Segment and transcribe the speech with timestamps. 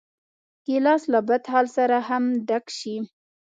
[0.65, 2.95] ګیلاس له بدحال سره هم ډک شي.